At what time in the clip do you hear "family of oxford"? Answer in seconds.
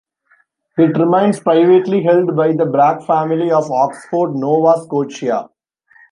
3.05-4.33